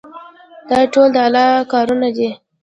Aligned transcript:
دا 0.69 0.79
ټول 0.93 1.07
د 1.15 1.17
الله 1.25 1.45
کارونه 1.71 2.07
دي. 2.17 2.29